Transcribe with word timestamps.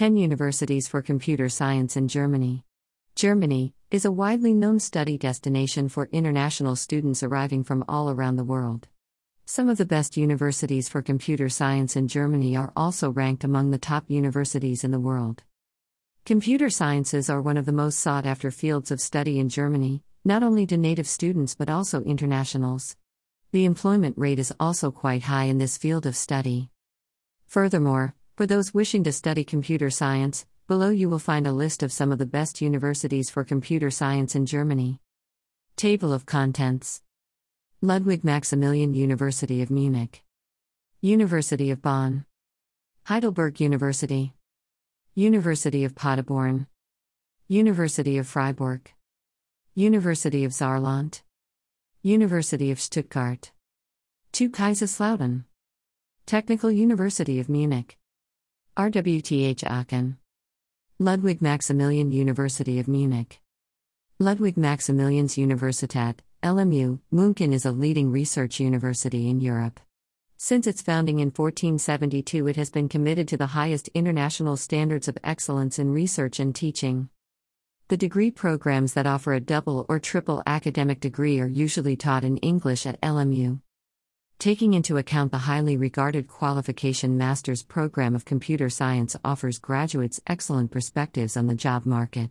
10 0.00 0.16
Universities 0.16 0.88
for 0.88 1.02
Computer 1.02 1.50
Science 1.50 1.94
in 1.94 2.08
Germany. 2.08 2.64
Germany 3.14 3.74
is 3.90 4.06
a 4.06 4.10
widely 4.10 4.54
known 4.54 4.80
study 4.80 5.18
destination 5.18 5.90
for 5.90 6.08
international 6.10 6.74
students 6.74 7.22
arriving 7.22 7.62
from 7.62 7.84
all 7.86 8.08
around 8.08 8.36
the 8.36 8.42
world. 8.42 8.88
Some 9.44 9.68
of 9.68 9.76
the 9.76 9.84
best 9.84 10.16
universities 10.16 10.88
for 10.88 11.02
computer 11.02 11.50
science 11.50 11.96
in 11.96 12.08
Germany 12.08 12.56
are 12.56 12.72
also 12.74 13.10
ranked 13.10 13.44
among 13.44 13.72
the 13.72 13.78
top 13.78 14.04
universities 14.08 14.84
in 14.84 14.90
the 14.90 14.98
world. 14.98 15.42
Computer 16.24 16.70
sciences 16.70 17.28
are 17.28 17.42
one 17.42 17.58
of 17.58 17.66
the 17.66 17.70
most 17.70 17.98
sought 17.98 18.24
after 18.24 18.50
fields 18.50 18.90
of 18.90 19.02
study 19.02 19.38
in 19.38 19.50
Germany, 19.50 20.02
not 20.24 20.42
only 20.42 20.66
to 20.66 20.78
native 20.78 21.08
students 21.08 21.54
but 21.54 21.68
also 21.68 22.00
internationals. 22.04 22.96
The 23.52 23.66
employment 23.66 24.16
rate 24.16 24.38
is 24.38 24.54
also 24.58 24.90
quite 24.90 25.24
high 25.24 25.44
in 25.44 25.58
this 25.58 25.76
field 25.76 26.06
of 26.06 26.16
study. 26.16 26.70
Furthermore, 27.46 28.14
for 28.40 28.46
those 28.46 28.72
wishing 28.72 29.04
to 29.04 29.12
study 29.12 29.44
computer 29.44 29.90
science, 29.90 30.46
below 30.66 30.88
you 30.88 31.10
will 31.10 31.18
find 31.18 31.46
a 31.46 31.52
list 31.52 31.82
of 31.82 31.92
some 31.92 32.10
of 32.10 32.16
the 32.16 32.24
best 32.24 32.62
universities 32.62 33.28
for 33.28 33.44
computer 33.44 33.90
science 33.90 34.34
in 34.34 34.46
Germany. 34.46 34.98
Table 35.76 36.10
of 36.10 36.24
Contents. 36.24 37.02
Ludwig 37.82 38.24
Maximilian 38.24 38.94
University 38.94 39.60
of 39.60 39.70
Munich, 39.70 40.24
University 41.02 41.70
of 41.70 41.82
Bonn, 41.82 42.24
Heidelberg 43.04 43.60
University, 43.60 44.32
University 45.14 45.84
of 45.84 45.94
Paderborn, 45.94 46.66
University 47.46 48.16
of 48.16 48.26
Freiburg, 48.26 48.90
University 49.74 50.46
of 50.46 50.52
Saarland, 50.52 51.20
University 52.00 52.70
of 52.70 52.80
Stuttgart, 52.80 53.52
TU 54.32 54.48
Kaiserslautern, 54.48 55.44
Technical 56.24 56.70
University 56.70 57.38
of 57.38 57.50
Munich. 57.50 57.98
RWTH 58.76 59.64
Aachen. 59.64 60.16
Ludwig 61.00 61.42
Maximilian 61.42 62.12
University 62.12 62.78
of 62.78 62.86
Munich. 62.86 63.40
Ludwig 64.20 64.54
Maximilians 64.54 65.36
Universität, 65.36 66.18
LMU, 66.42 67.00
München 67.12 67.52
is 67.52 67.66
a 67.66 67.72
leading 67.72 68.12
research 68.12 68.60
university 68.60 69.28
in 69.28 69.40
Europe. 69.40 69.80
Since 70.36 70.68
its 70.68 70.82
founding 70.82 71.18
in 71.18 71.28
1472, 71.28 72.46
it 72.46 72.56
has 72.56 72.70
been 72.70 72.88
committed 72.88 73.26
to 73.28 73.36
the 73.36 73.48
highest 73.48 73.88
international 73.88 74.56
standards 74.56 75.08
of 75.08 75.18
excellence 75.24 75.78
in 75.78 75.92
research 75.92 76.38
and 76.38 76.54
teaching. 76.54 77.10
The 77.88 77.96
degree 77.96 78.30
programs 78.30 78.94
that 78.94 79.06
offer 79.06 79.34
a 79.34 79.40
double 79.40 79.84
or 79.88 79.98
triple 79.98 80.44
academic 80.46 81.00
degree 81.00 81.40
are 81.40 81.48
usually 81.48 81.96
taught 81.96 82.22
in 82.24 82.36
English 82.38 82.86
at 82.86 83.00
LMU. 83.00 83.60
Taking 84.40 84.72
into 84.72 84.96
account 84.96 85.32
the 85.32 85.44
highly 85.44 85.76
regarded 85.76 86.26
qualification 86.26 87.18
master's 87.18 87.62
program 87.62 88.16
of 88.16 88.24
computer 88.24 88.70
science 88.70 89.14
offers 89.22 89.58
graduates 89.58 90.18
excellent 90.26 90.70
perspectives 90.70 91.36
on 91.36 91.46
the 91.46 91.54
job 91.54 91.84
market. 91.84 92.30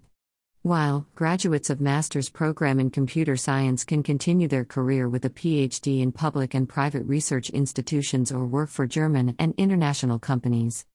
While 0.64 1.06
graduates 1.14 1.70
of 1.70 1.80
master's 1.80 2.28
program 2.28 2.80
in 2.80 2.90
computer 2.90 3.38
science 3.38 3.84
can 3.84 4.02
continue 4.02 4.48
their 4.48 4.66
career 4.66 5.08
with 5.08 5.24
a 5.24 5.30
PhD 5.30 6.02
in 6.02 6.12
public 6.12 6.56
and 6.56 6.68
private 6.68 7.04
research 7.04 7.52
institutions 7.52 8.32
or 8.32 8.44
work 8.48 8.72
for 8.72 8.88
German 8.88 9.36
and 9.38 9.54
international 9.56 10.18
companies. 10.18 10.88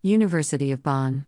University 0.00 0.70
of 0.70 0.80
Bonn 0.80 1.26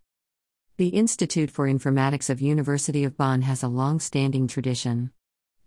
The 0.77 0.91
Institute 0.91 1.50
for 1.50 1.66
Informatics 1.66 2.30
of 2.30 2.41
University 2.41 3.02
of 3.02 3.16
Bonn 3.16 3.42
has 3.42 3.64
a 3.64 3.69
long-standing 3.69 4.46
tradition. 4.46 5.11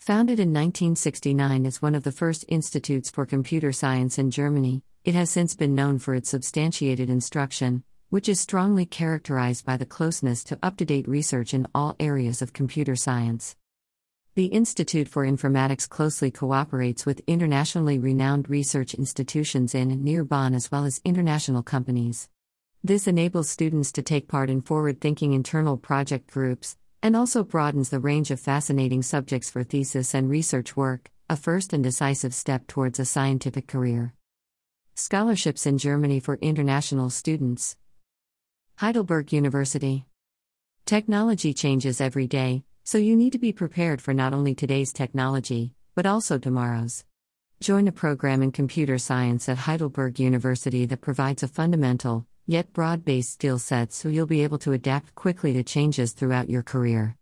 Founded 0.01 0.39
in 0.39 0.49
1969 0.49 1.63
as 1.67 1.79
one 1.79 1.93
of 1.93 2.01
the 2.01 2.11
first 2.11 2.43
institutes 2.47 3.11
for 3.11 3.23
computer 3.23 3.71
science 3.71 4.17
in 4.17 4.31
Germany, 4.31 4.81
it 5.05 5.13
has 5.13 5.29
since 5.29 5.53
been 5.53 5.75
known 5.75 5.99
for 5.99 6.15
its 6.15 6.27
substantiated 6.27 7.07
instruction, 7.07 7.83
which 8.09 8.27
is 8.27 8.39
strongly 8.39 8.83
characterized 8.83 9.63
by 9.63 9.77
the 9.77 9.85
closeness 9.85 10.43
to 10.45 10.57
up 10.63 10.75
to 10.77 10.85
date 10.85 11.07
research 11.07 11.53
in 11.53 11.67
all 11.75 11.95
areas 11.99 12.41
of 12.41 12.51
computer 12.51 12.95
science. 12.95 13.55
The 14.33 14.47
Institute 14.47 15.07
for 15.07 15.23
Informatics 15.23 15.87
closely 15.87 16.31
cooperates 16.31 17.05
with 17.05 17.21
internationally 17.27 17.99
renowned 17.99 18.49
research 18.49 18.95
institutions 18.95 19.75
in 19.75 19.91
and 19.91 20.03
near 20.03 20.23
Bonn 20.23 20.55
as 20.55 20.71
well 20.71 20.85
as 20.85 20.99
international 21.05 21.61
companies. 21.61 22.27
This 22.83 23.05
enables 23.05 23.51
students 23.51 23.91
to 23.91 24.01
take 24.01 24.27
part 24.27 24.49
in 24.49 24.63
forward 24.63 24.99
thinking 24.99 25.33
internal 25.33 25.77
project 25.77 26.31
groups, 26.31 26.75
and 27.03 27.15
also 27.15 27.43
broadens 27.43 27.89
the 27.89 27.99
range 27.99 28.31
of 28.31 28.39
fascinating 28.39 29.01
subjects 29.01 29.49
for 29.49 29.63
thesis 29.63 30.13
and 30.13 30.29
research 30.29 30.77
work, 30.77 31.09
a 31.29 31.35
first 31.35 31.73
and 31.73 31.83
decisive 31.83 32.33
step 32.33 32.67
towards 32.67 32.99
a 32.99 33.05
scientific 33.05 33.67
career. 33.67 34.13
Scholarships 34.93 35.65
in 35.65 35.77
Germany 35.77 36.19
for 36.19 36.35
international 36.41 37.09
students. 37.09 37.75
Heidelberg 38.75 39.33
University. 39.33 40.05
Technology 40.85 41.53
changes 41.53 42.01
every 42.01 42.27
day, 42.27 42.63
so 42.83 42.97
you 42.97 43.15
need 43.15 43.31
to 43.31 43.39
be 43.39 43.53
prepared 43.53 44.01
for 44.01 44.13
not 44.13 44.33
only 44.33 44.53
today's 44.53 44.93
technology, 44.93 45.73
but 45.95 46.05
also 46.05 46.37
tomorrow's. 46.37 47.05
Join 47.61 47.87
a 47.87 47.91
program 47.91 48.41
in 48.41 48.51
computer 48.51 48.97
science 48.97 49.47
at 49.47 49.59
Heidelberg 49.59 50.19
University 50.19 50.85
that 50.87 51.01
provides 51.01 51.43
a 51.43 51.47
fundamental, 51.47 52.25
yet 52.51 52.73
broad 52.73 53.05
based 53.05 53.31
skill 53.31 53.57
set 53.57 53.93
so 53.93 54.09
you'll 54.09 54.25
be 54.25 54.43
able 54.43 54.57
to 54.59 54.73
adapt 54.73 55.15
quickly 55.15 55.53
to 55.53 55.63
changes 55.63 56.11
throughout 56.11 56.49
your 56.49 56.61
career. 56.61 57.15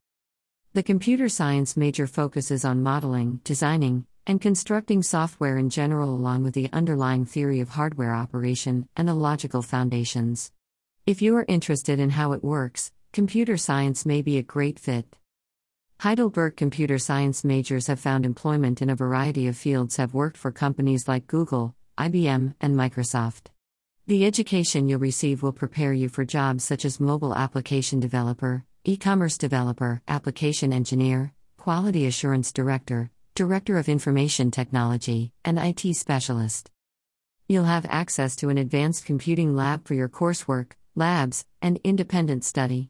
The 0.73 0.81
computer 0.81 1.29
science 1.29 1.78
major 1.78 2.07
focuses 2.07 2.66
on 2.66 2.81
modeling, 2.81 3.39
designing, 3.44 4.07
and 4.25 4.41
constructing 4.41 5.03
software 5.03 5.57
in 5.57 5.69
general, 5.69 6.09
along 6.09 6.44
with 6.44 6.56
the 6.56 6.69
underlying 6.73 7.25
theory 7.25 7.59
of 7.59 7.69
hardware 7.69 8.13
operation 8.13 8.89
and 8.95 9.07
the 9.07 9.13
logical 9.13 9.62
foundations. 9.62 10.51
If 11.06 11.22
you 11.22 11.35
are 11.38 11.45
interested 11.47 12.00
in 12.00 12.12
how 12.12 12.31
it 12.31 12.44
works, 12.44 12.91
computer 13.13 13.56
science 13.57 14.06
may 14.06 14.23
be 14.23 14.38
a 14.38 14.44
great 14.44 14.79
fit. 14.79 15.16
Heidelberg 16.00 16.56
computer 16.56 16.97
science 16.97 17.44
majors 17.44 17.88
have 17.88 18.00
found 18.00 18.25
employment 18.25 18.81
in 18.81 18.89
a 18.89 18.95
variety 18.95 19.47
of 19.47 19.57
fields, 19.57 19.97
have 19.97 20.13
worked 20.13 20.38
for 20.38 20.51
companies 20.51 21.07
like 21.07 21.28
Google, 21.28 21.75
IBM, 22.00 22.56
and 22.62 22.75
Microsoft. 22.75 23.47
The 24.09 24.25
education 24.25 24.90
you'll 24.90 24.97
receive 24.97 25.44
will 25.44 25.53
prepare 25.53 25.94
you 25.94 26.09
for 26.09 26.25
jobs 26.25 26.64
such 26.64 26.84
as 26.84 27.00
mobile 27.00 27.36
application 27.36 28.00
developer, 28.00 28.66
e 28.84 28.97
commerce 28.97 29.38
developer, 29.38 30.02
application 30.08 30.74
engineer, 30.74 31.31
quality 31.59 32.08
assurance 32.08 32.52
director, 32.52 33.12
director 33.36 33.78
of 33.78 33.88
information 33.88 34.50
technology, 34.50 35.31
and 35.46 35.59
IT 35.59 35.94
specialist. 35.94 36.72
You'll 37.48 37.66
have 37.66 37.86
access 37.88 38.36
to 38.38 38.50
an 38.50 38.58
advanced 38.58 39.06
computing 39.06 39.56
lab 39.56 39.88
for 39.88 39.94
your 39.94 40.09
coursework, 40.09 40.72
labs, 40.96 41.46
and 41.62 41.80
independent 41.84 42.44
study. 42.44 42.90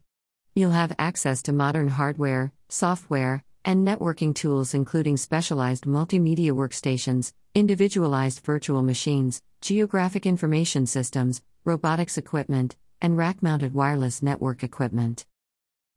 You'll 0.56 0.72
have 0.72 0.96
access 0.98 1.42
to 1.42 1.52
modern 1.52 1.90
hardware, 1.90 2.54
software, 2.70 3.44
and 3.66 3.88
networking 3.88 4.34
tools, 4.34 4.74
including 4.74 5.18
specialized 5.18 5.86
multimedia 5.86 6.52
workstations, 6.52 7.34
individualized 7.54 8.44
virtual 8.44 8.82
machines, 8.82 9.42
geographic 9.62 10.26
information 10.26 10.86
systems, 10.86 11.42
robotics 11.66 12.18
equipment, 12.18 12.76
and 13.02 13.18
rack 13.18 13.42
mounted 13.42 13.74
wireless 13.74 14.22
network 14.22 14.64
equipment. 14.64 15.26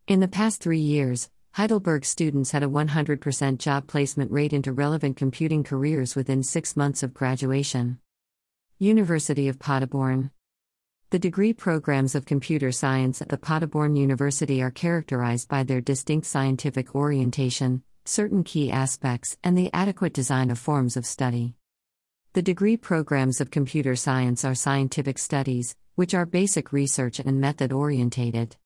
In 0.06 0.21
the 0.21 0.28
past 0.28 0.61
three 0.61 0.81
years, 0.81 1.31
Heidelberg 1.53 2.05
students 2.05 2.50
had 2.50 2.62
a 2.62 2.69
100% 2.69 3.59
job 3.59 3.87
placement 3.87 4.31
rate 4.33 4.53
into 4.53 4.73
relevant 4.73 5.17
computing 5.17 5.62
careers 5.62 6.17
within 6.17 6.43
six 6.43 6.77
months 6.77 7.03
of 7.03 7.15
graduation. 7.15 7.99
University 8.79 9.49
of 9.49 9.59
Paderborn 9.59 10.31
The 11.12 11.19
degree 11.19 11.53
programs 11.53 12.15
of 12.15 12.25
computer 12.25 12.73
science 12.73 13.21
at 13.21 13.28
the 13.28 13.37
Paderborn 13.37 13.97
University 13.97 14.62
are 14.62 14.71
characterized 14.71 15.47
by 15.47 15.62
their 15.62 15.83
distinct 15.83 16.27
scientific 16.27 16.95
orientation, 16.95 17.83
certain 18.06 18.43
key 18.45 18.71
aspects, 18.71 19.37
and 19.45 19.55
the 19.55 19.69
adequate 19.75 20.15
design 20.15 20.50
of 20.50 20.59
forms 20.59 20.97
of 20.97 21.05
study. 21.05 21.53
The 22.33 22.41
degree 22.41 22.78
programs 22.78 23.43
of 23.43 23.50
computer 23.50 23.95
science 23.95 24.43
are 24.43 24.55
scientific 24.55 25.19
studies, 25.19 25.77
which 25.97 26.15
are 26.15 26.25
basic 26.25 26.73
research 26.73 27.21
and 27.21 27.39
method 27.39 27.75
orientated. 27.75 28.56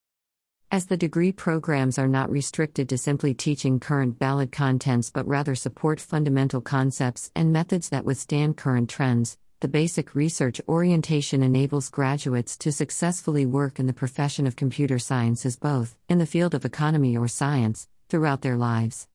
As 0.70 0.86
the 0.86 0.96
degree 0.96 1.32
programs 1.32 1.98
are 1.98 2.06
not 2.06 2.30
restricted 2.30 2.88
to 2.90 2.96
simply 2.96 3.34
teaching 3.34 3.80
current 3.80 4.20
valid 4.20 4.52
contents 4.52 5.10
but 5.10 5.26
rather 5.26 5.56
support 5.56 5.98
fundamental 5.98 6.60
concepts 6.60 7.28
and 7.34 7.52
methods 7.52 7.88
that 7.88 8.04
withstand 8.04 8.56
current 8.56 8.88
trends, 8.88 9.36
the 9.60 9.68
basic 9.68 10.14
research 10.14 10.60
orientation 10.68 11.42
enables 11.42 11.88
graduates 11.88 12.58
to 12.58 12.70
successfully 12.70 13.46
work 13.46 13.78
in 13.78 13.86
the 13.86 13.92
profession 13.94 14.46
of 14.46 14.54
computer 14.54 14.98
sciences 14.98 15.56
both 15.56 15.96
in 16.10 16.18
the 16.18 16.26
field 16.26 16.54
of 16.54 16.66
economy 16.66 17.16
or 17.16 17.26
science 17.26 17.88
throughout 18.10 18.42
their 18.42 18.56
lives. 18.56 19.08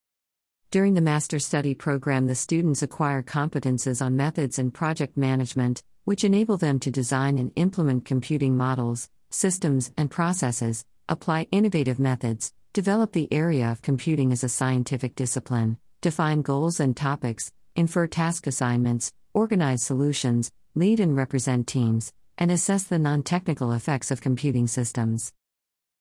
During 0.71 0.95
the 0.95 1.01
master 1.01 1.37
study 1.37 1.75
program, 1.75 2.25
the 2.25 2.33
students 2.33 2.81
acquire 2.81 3.21
competences 3.21 4.03
on 4.03 4.15
methods 4.15 4.57
and 4.57 4.73
project 4.73 5.15
management, 5.15 5.83
which 6.05 6.23
enable 6.23 6.57
them 6.57 6.79
to 6.79 6.89
design 6.89 7.37
and 7.37 7.51
implement 7.55 8.05
computing 8.05 8.57
models, 8.57 9.09
systems, 9.29 9.91
and 9.95 10.09
processes, 10.09 10.85
apply 11.07 11.47
innovative 11.51 11.99
methods, 11.99 12.51
develop 12.73 13.11
the 13.11 13.31
area 13.31 13.71
of 13.71 13.83
computing 13.83 14.31
as 14.31 14.43
a 14.43 14.49
scientific 14.49 15.13
discipline, 15.13 15.77
define 16.01 16.41
goals 16.41 16.79
and 16.79 16.97
topics, 16.97 17.51
infer 17.75 18.07
task 18.07 18.47
assignments, 18.47 19.13
organize 19.33 19.83
solutions, 19.83 20.51
lead 20.75 20.99
and 20.99 21.15
represent 21.15 21.67
teams, 21.67 22.13
and 22.37 22.51
assess 22.51 22.83
the 22.83 22.99
non 22.99 23.23
technical 23.23 23.71
effects 23.71 24.11
of 24.11 24.21
computing 24.21 24.67
systems. 24.67 25.33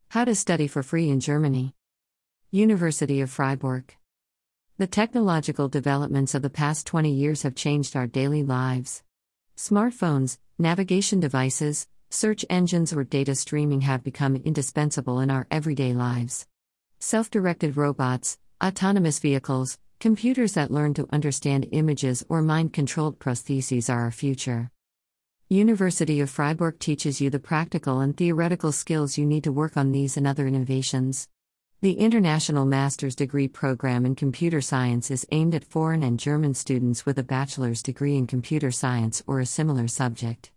How 0.09 0.25
to 0.25 0.35
study 0.35 0.67
for 0.67 0.82
free 0.82 1.09
in 1.09 1.21
Germany. 1.21 1.75
University 2.50 3.21
of 3.21 3.31
Freiburg. 3.31 3.94
The 4.79 4.87
technological 4.87 5.69
developments 5.69 6.35
of 6.35 6.43
the 6.43 6.50
past 6.50 6.87
20 6.87 7.12
years 7.12 7.43
have 7.43 7.55
changed 7.55 7.94
our 7.94 8.06
daily 8.06 8.43
lives. 8.43 9.03
Smartphones, 9.56 10.38
navigation 10.59 11.21
devices, 11.21 11.87
search 12.09 12.44
engines, 12.50 12.93
or 12.93 13.05
data 13.05 13.35
streaming 13.35 13.83
have 13.83 14.03
become 14.03 14.37
indispensable 14.37 15.21
in 15.21 15.31
our 15.31 15.47
everyday 15.50 15.93
lives. 15.93 16.47
Self 16.99 17.31
directed 17.31 17.76
robots, 17.76 18.38
autonomous 18.62 19.19
vehicles, 19.19 19.79
computers 20.00 20.55
that 20.55 20.70
learn 20.70 20.94
to 20.94 21.06
understand 21.12 21.69
images, 21.73 22.25
or 22.31 22.41
mind 22.41 22.73
controlled 22.73 23.19
prostheses 23.19 23.93
are 23.93 24.00
our 24.00 24.11
future. 24.11 24.70
University 25.50 26.20
of 26.20 26.31
Freiburg 26.31 26.79
teaches 26.79 27.20
you 27.20 27.29
the 27.29 27.38
practical 27.38 28.00
and 28.00 28.17
theoretical 28.17 28.73
skills 28.73 29.19
you 29.19 29.26
need 29.26 29.44
to 29.44 29.52
work 29.52 29.76
on 29.76 29.93
these 29.93 30.17
and 30.17 30.26
other 30.26 30.47
innovations. 30.47 31.29
The 31.82 31.93
International 31.93 32.64
Master's 32.64 33.14
Degree 33.14 33.47
Program 33.47 34.06
in 34.06 34.14
Computer 34.14 34.62
Science 34.62 35.11
is 35.11 35.26
aimed 35.32 35.55
at 35.55 35.64
foreign 35.64 36.02
and 36.02 36.19
German 36.19 36.55
students 36.55 37.05
with 37.05 37.19
a 37.19 37.23
bachelor's 37.23 37.82
degree 37.82 38.17
in 38.17 38.26
computer 38.26 38.70
science 38.70 39.23
or 39.26 39.38
a 39.38 39.44
similar 39.44 39.87
subject. 39.87 40.50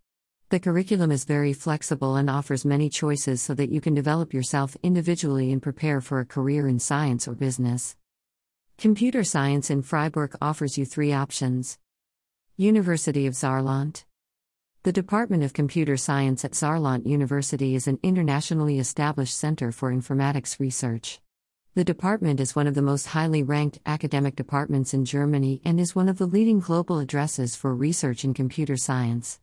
The 0.51 0.59
curriculum 0.61 1.11
is 1.11 1.25
very 1.25 1.51
flexible 1.51 2.15
and 2.15 2.29
offers 2.29 2.63
many 2.63 2.87
choices 2.87 3.41
so 3.41 3.53
that 3.55 3.71
you 3.71 3.81
can 3.81 3.93
develop 3.93 4.33
yourself 4.33 4.77
individually 4.83 5.51
and 5.51 5.61
prepare 5.61 5.99
for 5.99 6.21
a 6.21 6.25
career 6.25 6.65
in 6.65 6.79
science 6.79 7.27
or 7.27 7.35
business. 7.35 7.97
Computer 8.77 9.23
Science 9.23 9.69
in 9.69 9.81
Freiburg 9.81 10.35
offers 10.41 10.77
you 10.77 10.85
three 10.85 11.13
options 11.13 11.77
University 12.57 13.25
of 13.25 13.33
Saarland. 13.33 14.03
The 14.83 14.91
Department 14.91 15.43
of 15.43 15.53
Computer 15.53 15.95
Science 15.95 16.43
at 16.43 16.51
Saarland 16.51 17.05
University 17.05 17.75
is 17.75 17.87
an 17.87 17.99
internationally 18.03 18.79
established 18.79 19.37
center 19.37 19.71
for 19.71 19.93
informatics 19.93 20.59
research. 20.59 21.21
The 21.75 21.85
department 21.85 22.41
is 22.41 22.55
one 22.55 22.67
of 22.67 22.75
the 22.75 22.81
most 22.81 23.07
highly 23.07 23.41
ranked 23.41 23.79
academic 23.85 24.35
departments 24.35 24.93
in 24.93 25.05
Germany 25.05 25.61
and 25.63 25.79
is 25.79 25.95
one 25.95 26.09
of 26.09 26.17
the 26.17 26.27
leading 26.27 26.59
global 26.59 26.99
addresses 26.99 27.55
for 27.55 27.73
research 27.73 28.25
in 28.25 28.33
computer 28.33 28.75
science. 28.75 29.39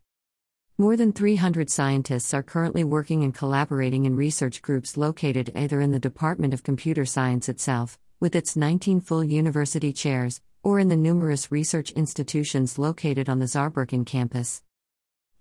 More 0.76 0.96
than 0.96 1.12
300 1.12 1.70
scientists 1.70 2.34
are 2.34 2.42
currently 2.42 2.84
working 2.84 3.24
and 3.24 3.34
collaborating 3.34 4.04
in 4.04 4.16
research 4.16 4.60
groups 4.60 4.98
located 4.98 5.50
either 5.54 5.80
in 5.80 5.92
the 5.92 5.98
Department 5.98 6.52
of 6.52 6.62
Computer 6.62 7.06
Science 7.06 7.48
itself, 7.48 7.98
with 8.20 8.36
its 8.36 8.54
19 8.54 9.00
full 9.00 9.24
university 9.24 9.92
chairs, 9.92 10.42
or 10.62 10.78
in 10.78 10.88
the 10.88 10.96
numerous 10.96 11.50
research 11.50 11.90
institutions 11.92 12.78
located 12.78 13.28
on 13.28 13.38
the 13.38 13.46
Saarbrücken 13.46 14.04
campus. 14.04 14.62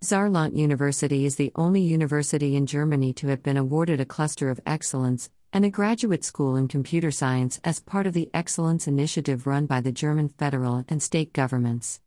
Saarland 0.01 0.55
University 0.55 1.25
is 1.25 1.35
the 1.35 1.51
only 1.55 1.81
university 1.81 2.55
in 2.55 2.65
Germany 2.65 3.11
to 3.11 3.27
have 3.27 3.43
been 3.43 3.57
awarded 3.57 3.99
a 3.99 4.05
Cluster 4.05 4.49
of 4.49 4.61
Excellence 4.65 5.29
and 5.51 5.65
a 5.65 5.69
graduate 5.69 6.23
school 6.23 6.55
in 6.55 6.69
computer 6.69 7.11
science 7.11 7.59
as 7.65 7.81
part 7.81 8.07
of 8.07 8.13
the 8.13 8.29
Excellence 8.33 8.87
Initiative 8.87 9.45
run 9.45 9.65
by 9.65 9.81
the 9.81 9.91
German 9.91 10.29
federal 10.29 10.85
and 10.87 11.03
state 11.03 11.33
governments. 11.33 11.99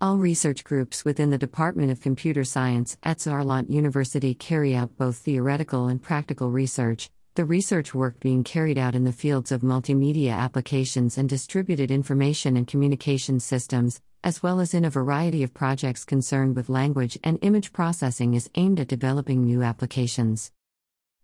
All 0.00 0.16
research 0.16 0.62
groups 0.62 1.04
within 1.04 1.30
the 1.30 1.38
Department 1.38 1.90
of 1.90 2.00
Computer 2.00 2.44
Science 2.44 2.96
at 3.02 3.18
Saarland 3.18 3.68
University 3.68 4.32
carry 4.32 4.76
out 4.76 4.96
both 4.96 5.16
theoretical 5.16 5.88
and 5.88 6.00
practical 6.00 6.52
research, 6.52 7.10
the 7.38 7.44
research 7.44 7.94
work 7.94 8.18
being 8.18 8.42
carried 8.42 8.76
out 8.76 8.96
in 8.96 9.04
the 9.04 9.12
fields 9.12 9.52
of 9.52 9.60
multimedia 9.60 10.32
applications 10.32 11.16
and 11.16 11.28
distributed 11.28 11.88
information 11.88 12.56
and 12.56 12.66
communication 12.66 13.38
systems, 13.38 14.00
as 14.24 14.42
well 14.42 14.58
as 14.58 14.74
in 14.74 14.84
a 14.84 14.90
variety 14.90 15.44
of 15.44 15.54
projects 15.54 16.04
concerned 16.04 16.56
with 16.56 16.68
language 16.68 17.16
and 17.22 17.38
image 17.42 17.72
processing, 17.72 18.34
is 18.34 18.50
aimed 18.56 18.80
at 18.80 18.88
developing 18.88 19.44
new 19.44 19.62
applications. 19.62 20.50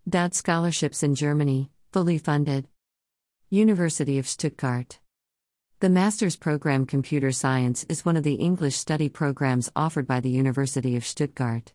DAAD 0.09 0.35
scholarships 0.35 1.03
in 1.03 1.17
Germany, 1.17 1.69
fully 1.93 2.17
funded. 2.17 2.69
University 3.51 4.17
of 4.17 4.29
Stuttgart. 4.29 5.01
The 5.81 5.91
master's 5.91 6.37
program 6.37 6.87
Computer 6.87 7.33
Science 7.33 7.85
is 7.89 8.05
one 8.05 8.17
of 8.17 8.23
the 8.23 8.35
English 8.35 8.77
study 8.77 9.09
programs 9.09 9.69
offered 9.75 10.07
by 10.07 10.21
the 10.21 10.31
University 10.31 10.95
of 10.95 11.05
Stuttgart. 11.05 11.73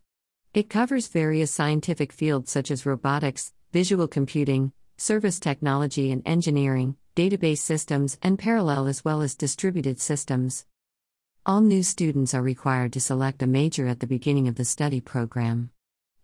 It 0.53 0.69
covers 0.69 1.09
various 1.09 1.51
scientific 1.51 2.13
fields 2.13 2.49
such 2.49 2.71
as 2.71 2.85
robotics, 2.85 3.51
visual 3.71 4.07
computing, 4.07 4.71
service 4.97 5.39
technology 5.39 6.11
and 6.11 6.23
engineering, 6.25 6.95
database 7.15 7.59
systems, 7.59 8.17
and 8.23 8.39
parallel 8.39 8.87
as 8.87 9.05
well 9.05 9.21
as 9.21 9.35
distributed 9.35 9.99
systems. 9.99 10.65
All 11.45 11.61
new 11.61 11.83
students 11.83 12.33
are 12.33 12.41
required 12.41 12.93
to 12.93 12.99
select 12.99 13.43
a 13.43 13.47
major 13.47 13.87
at 13.87 13.99
the 13.99 14.07
beginning 14.07 14.47
of 14.47 14.55
the 14.55 14.65
study 14.65 14.99
program. 14.99 15.69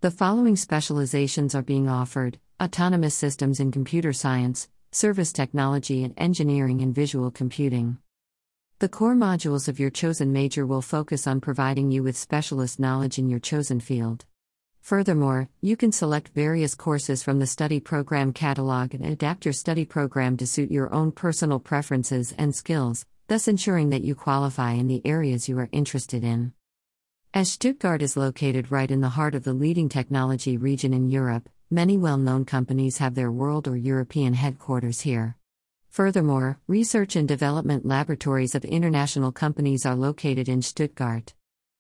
The 0.02 0.10
following 0.10 0.56
specializations 0.56 1.54
are 1.54 1.62
being 1.62 1.88
offered 1.88 2.40
autonomous 2.60 3.14
systems 3.14 3.60
in 3.60 3.72
computer 3.72 4.12
science, 4.12 4.68
service 4.92 5.32
technology 5.32 6.04
and 6.04 6.14
engineering 6.18 6.82
and 6.82 6.96
visual 6.96 7.30
computing. 7.30 7.98
The 8.80 8.90
core 8.90 9.16
modules 9.16 9.68
of 9.68 9.80
your 9.80 9.92
chosen 9.92 10.34
major 10.34 10.66
will 10.66 10.82
focus 10.82 11.28
on 11.28 11.42
providing 11.42 11.92
you 11.92 12.02
with 12.02 12.18
specialist 12.18 12.80
knowledge 12.80 13.20
in 13.20 13.30
your 13.30 13.40
chosen 13.40 13.80
field. 13.80 14.26
Furthermore, 14.86 15.50
you 15.62 15.76
can 15.76 15.92
select 15.92 16.36
various 16.36 16.76
courses 16.76 17.24
from 17.24 17.40
the 17.40 17.48
study 17.48 17.80
program 17.80 18.32
catalog 18.32 18.94
and 18.94 19.04
adapt 19.04 19.44
your 19.44 19.52
study 19.52 19.84
program 19.84 20.38
to 20.38 20.46
suit 20.46 20.70
your 20.70 20.94
own 20.94 21.12
personal 21.12 21.60
preferences 21.60 22.36
and 22.38 22.54
skills, 22.54 23.04
thus 23.28 23.48
ensuring 23.48 23.90
that 23.90 24.04
you 24.04 24.14
qualify 24.14 24.74
in 24.74 24.86
the 24.86 25.02
areas 25.04 25.50
you 25.50 25.58
are 25.58 25.70
interested 25.72 26.24
in. 26.24 26.54
As 27.34 27.52
Stuttgart 27.52 28.04
is 28.04 28.16
located 28.16 28.72
right 28.72 28.92
in 28.92 29.02
the 29.02 29.10
heart 29.10 29.34
of 29.34 29.44
the 29.44 29.54
leading 29.54 29.90
technology 29.90 30.56
region 30.56 30.94
in 30.94 31.10
Europe, 31.10 31.50
many 31.72 31.98
well 31.98 32.20
known 32.20 32.46
companies 32.46 33.00
have 33.00 33.16
their 33.16 33.32
world 33.32 33.68
or 33.68 33.76
European 33.76 34.36
headquarters 34.36 35.02
here. 35.02 35.36
Furthermore, 35.90 36.60
research 36.68 37.16
and 37.16 37.28
development 37.28 37.88
laboratories 37.88 38.54
of 38.54 38.64
international 38.64 39.32
companies 39.32 39.84
are 39.84 39.96
located 39.96 40.48
in 40.48 40.62
Stuttgart. 40.62 41.34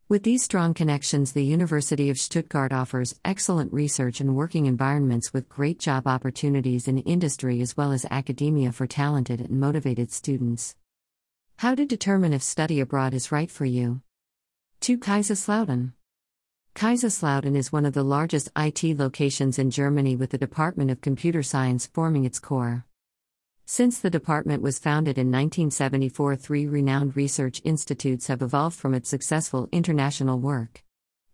With 0.08 0.22
these 0.22 0.44
strong 0.44 0.76
connections, 0.76 1.32
the 1.32 1.44
University 1.44 2.12
of 2.12 2.20
Stuttgart 2.20 2.72
offers 2.72 3.20
excellent 3.26 3.74
research 3.74 4.22
and 4.22 4.36
working 4.36 4.68
environments 4.68 5.34
with 5.34 5.50
great 5.50 5.80
job 5.80 6.06
opportunities 6.06 6.88
in 6.88 7.00
industry 7.00 7.60
as 7.60 7.76
well 7.76 7.92
as 7.92 8.06
academia 8.12 8.72
for 8.72 8.86
talented 8.86 9.42
and 9.42 9.60
motivated 9.60 10.12
students. 10.12 10.76
How 11.58 11.74
to 11.74 11.88
determine 11.88 12.34
if 12.34 12.44
study 12.44 12.80
abroad 12.80 13.16
is 13.16 13.32
right 13.32 13.50
for 13.50 13.66
you. 13.66 14.02
TU 14.80 15.00
Kaiserslautern. 15.00 15.94
Kaiserslautern 16.76 17.56
is 17.56 17.72
one 17.72 17.88
of 17.88 17.94
the 17.94 18.04
largest 18.04 18.52
IT 18.56 19.00
locations 19.00 19.58
in 19.58 19.72
Germany 19.72 20.16
with 20.16 20.30
the 20.30 20.38
Department 20.38 20.92
of 20.92 21.02
Computer 21.02 21.42
Science 21.42 21.88
forming 21.88 22.26
its 22.26 22.40
core. 22.40 22.86
Since 23.68 23.98
the 23.98 24.12
department 24.12 24.62
was 24.62 24.78
founded 24.78 25.18
in 25.18 25.32
1974, 25.32 26.36
three 26.36 26.68
renowned 26.68 27.18
research 27.18 27.62
institutes 27.64 28.28
have 28.28 28.44
evolved 28.44 28.78
from 28.78 28.94
its 28.94 29.10
successful 29.10 29.68
international 29.72 30.38
work. 30.40 30.84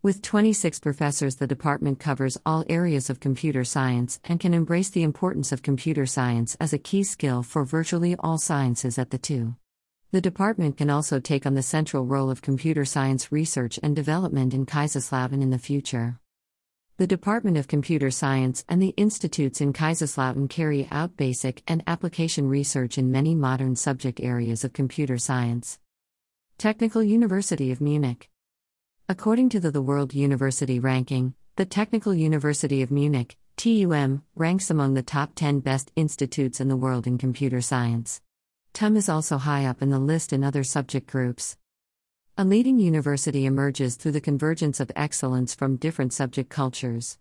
With 0.01 0.21
26 0.21 0.79
professors, 0.79 1.35
the 1.35 1.45
department 1.45 2.00
covers 2.00 2.38
all 2.45 2.63
areas 2.69 3.09
of 3.09 3.19
computer 3.19 3.65
science 3.65 4.21
and 4.23 4.39
can 4.39 4.53
embrace 4.53 4.89
the 4.89 5.03
importance 5.03 5.51
of 5.51 5.61
computer 5.61 6.05
science 6.05 6.55
as 6.61 6.71
a 6.71 6.79
key 6.79 7.03
skill 7.03 7.43
for 7.43 7.65
virtually 7.65 8.15
all 8.15 8.38
sciences 8.38 8.97
at 8.97 9.09
the 9.09 9.17
TU. 9.17 9.55
The 10.11 10.21
department 10.21 10.77
can 10.77 10.89
also 10.89 11.19
take 11.19 11.45
on 11.45 11.55
the 11.55 11.61
central 11.61 12.05
role 12.05 12.29
of 12.29 12.41
computer 12.41 12.85
science 12.85 13.33
research 13.33 13.77
and 13.83 13.93
development 13.93 14.53
in 14.53 14.65
Kaiserslautern 14.65 15.41
in 15.41 15.50
the 15.50 15.59
future. 15.59 16.17
The 17.01 17.08
Department 17.08 17.58
of 17.58 17.67
Computer 17.67 18.12
Science 18.12 18.63
and 18.70 18.79
the 18.79 18.93
institutes 18.96 19.60
in 19.60 19.74
Kaiserslautern 19.74 20.48
carry 20.48 20.88
out 20.91 21.17
basic 21.17 21.63
and 21.67 21.81
application 21.88 22.48
research 22.48 22.96
in 22.96 23.12
many 23.12 23.34
modern 23.34 23.75
subject 23.75 24.20
areas 24.20 24.63
of 24.63 24.72
computer 24.72 25.17
science. 25.17 25.79
Technical 26.60 27.01
University 27.01 27.72
of 27.72 27.81
Munich. 27.81 28.29
According 29.10 29.50
to 29.50 29.60
the, 29.60 29.72
the 29.72 29.81
World 29.81 30.13
University 30.13 30.79
Ranking, 30.79 31.34
the 31.55 31.65
Technical 31.65 32.13
University 32.13 32.84
of 32.84 32.91
Munich, 32.91 33.36
TUM, 33.58 34.22
ranks 34.36 34.70
among 34.70 34.93
the 34.93 35.01
top 35.01 35.31
10 35.34 35.62
best 35.62 35.91
institutes 35.96 36.62
in 36.62 36.67
the 36.67 36.77
world 36.77 37.08
in 37.08 37.17
computer 37.17 37.62
science. 37.62 38.22
TUM 38.74 38.96
is 38.96 39.10
also 39.10 39.39
high 39.39 39.65
up 39.65 39.81
in 39.81 39.89
the 39.89 39.98
list 39.98 40.31
in 40.31 40.43
other 40.43 40.63
subject 40.63 41.10
groups. 41.10 41.58
A 42.38 42.45
leading 42.45 42.79
university 42.79 43.45
emerges 43.45 43.97
through 43.97 44.13
the 44.13 44.21
convergence 44.21 44.79
of 44.79 44.89
excellence 44.95 45.53
from 45.53 45.75
different 45.75 46.13
subject 46.13 46.50
cultures. 46.50 47.17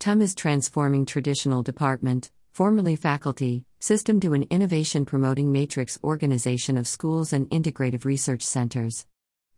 TUM 0.00 0.20
is 0.20 0.34
transforming 0.34 1.06
traditional 1.06 1.62
department, 1.62 2.32
formerly 2.50 2.96
faculty, 2.96 3.64
system 3.78 4.18
to 4.18 4.32
an 4.32 4.46
innovation 4.50 5.04
promoting 5.04 5.52
matrix 5.52 5.96
organization 6.02 6.76
of 6.76 6.88
schools 6.88 7.32
and 7.32 7.48
integrative 7.50 8.04
research 8.04 8.42
centers. 8.42 9.06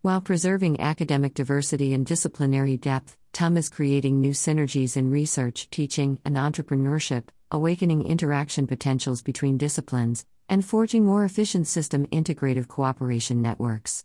While 0.03 0.21
preserving 0.21 0.81
academic 0.81 1.33
diversity 1.33 1.95
and 1.95 2.05
disciplinary 2.05 2.77
depth, 2.77 3.17
TUM 3.33 3.57
is 3.57 3.71
creating 3.71 4.21
new 4.21 4.33
synergies 4.33 4.99
in 4.99 5.11
research, 5.11 5.71
teaching, 5.71 6.21
and 6.27 6.37
entrepreneurship, 6.37 7.25
awakening 7.51 8.05
interaction 8.05 8.67
potentials 8.67 9.23
between 9.23 9.57
disciplines, 9.57 10.27
and 10.47 10.63
forging 10.63 11.07
more 11.07 11.25
efficient 11.25 11.67
system 11.67 12.07
integrative 12.09 12.69
cooperation 12.69 13.41
networks. 13.41 14.05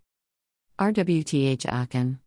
RWTH 0.78 1.66
Aachen. 1.68 2.20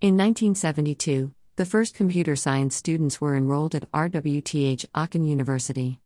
In 0.00 0.16
1972, 0.16 1.34
The 1.56 1.66
first 1.66 1.94
computer 1.94 2.34
science 2.34 2.74
students 2.74 3.20
were 3.20 3.36
enrolled 3.36 3.74
at 3.74 3.90
RWTH 3.92 4.86
Aachen 4.94 5.24
University. 5.26 6.00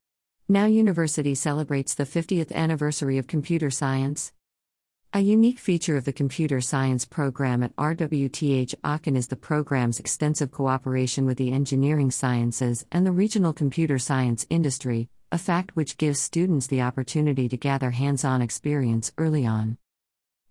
Now 0.48 0.64
University 0.64 1.36
celebrates 1.36 1.94
the 1.94 2.06
50th 2.06 2.50
anniversary 2.50 3.18
of 3.18 3.28
computer 3.28 3.70
science. 3.70 4.32
A 5.12 5.20
unique 5.20 5.60
feature 5.60 5.96
of 5.96 6.04
the 6.04 6.12
computer 6.12 6.60
science 6.60 7.04
program 7.04 7.62
at 7.62 7.76
RWTH 7.76 8.74
Aachen 8.82 9.14
is 9.14 9.28
the 9.28 9.36
program's 9.36 10.00
extensive 10.00 10.50
cooperation 10.50 11.24
with 11.24 11.38
the 11.38 11.52
engineering 11.52 12.10
sciences 12.10 12.84
and 12.90 13.06
the 13.06 13.12
regional 13.12 13.52
computer 13.52 14.00
science 14.00 14.44
industry, 14.50 15.08
a 15.30 15.38
fact 15.38 15.76
which 15.76 15.98
gives 15.98 16.18
students 16.18 16.66
the 16.66 16.82
opportunity 16.82 17.48
to 17.48 17.56
gather 17.56 17.92
hands 17.92 18.24
on 18.24 18.42
experience 18.42 19.12
early 19.18 19.46
on. 19.46 19.78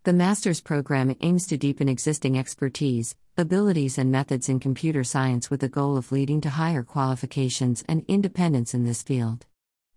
The 0.04 0.14
master's 0.14 0.62
program 0.62 1.14
aims 1.20 1.46
to 1.48 1.58
deepen 1.58 1.90
existing 1.90 2.40
expertise, 2.40 3.18
abilities, 3.36 3.98
and 3.98 4.10
methods 4.10 4.48
in 4.48 4.62
computer 4.62 5.04
science 5.04 5.50
with 5.50 5.60
the 5.60 5.68
goal 5.68 5.98
of 5.98 6.14
leading 6.14 6.40
to 6.42 6.50
higher 6.50 6.84
qualifications 6.84 7.84
and 7.86 8.06
independence 8.08 8.74
in 8.74 8.86
this 8.86 9.04
field. 9.04 9.46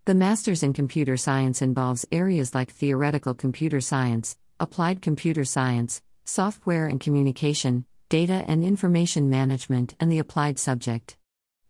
The 0.05 0.17
master's 0.17 0.65
in 0.65 0.73
computer 0.73 1.17
science 1.17 1.63
involves 1.63 2.05
areas 2.11 2.53
like 2.53 2.73
theoretical 2.73 3.33
computer 3.33 3.81
science, 3.81 4.37
applied 4.59 5.03
computer 5.03 5.45
science, 5.45 6.03
software 6.25 6.89
and 6.89 7.01
communication, 7.01 7.85
data 8.09 8.45
and 8.49 8.65
information 8.65 9.31
management, 9.31 9.95
and 10.01 10.11
the 10.11 10.19
applied 10.19 10.59
subject. 10.59 11.17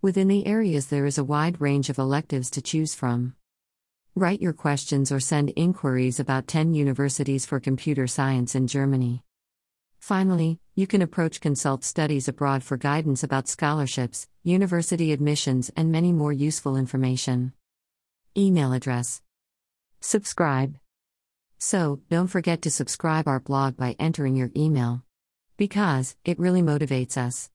Within 0.01 0.29
the 0.29 0.47
areas, 0.47 0.87
there 0.87 1.05
is 1.05 1.19
a 1.19 1.25
wide 1.25 1.61
range 1.61 1.91
of 1.91 1.99
electives 1.99 2.51
to 2.53 2.62
choose 2.62 2.95
from. 2.95 3.35
Write 4.14 4.42
your 4.42 4.52
questions 4.52 5.11
or 5.11 5.21
send 5.21 5.54
inquiries 5.57 6.21
about 6.21 6.47
10 6.47 6.75
universities 6.75 7.47
for 7.47 7.59
computer 7.59 8.07
science 8.07 8.54
in 8.54 8.66
Germany. 8.66 9.23
Finally, 10.00 10.61
you 10.75 10.87
can 10.87 11.00
approach 11.00 11.40
Consult 11.40 11.83
Studies 11.83 12.28
Abroad 12.28 12.62
for 12.62 12.76
guidance 12.76 13.25
about 13.25 13.49
scholarships, 13.49 14.28
university 14.42 15.12
admissions, 15.12 15.71
and 15.76 15.90
many 15.90 16.12
more 16.12 16.33
useful 16.33 16.76
information. 16.76 17.54
Email 18.37 18.75
address. 18.75 19.23
Subscribe. 20.00 20.76
So, 21.59 22.00
don't 22.11 22.26
forget 22.26 22.61
to 22.62 22.71
subscribe 22.71 23.26
our 23.26 23.40
blog 23.40 23.78
by 23.78 23.97
entering 23.99 24.37
your 24.37 24.50
email. 24.54 25.04
Because 25.57 26.16
it 26.23 26.38
really 26.38 26.61
motivates 26.61 27.16
us. 27.16 27.49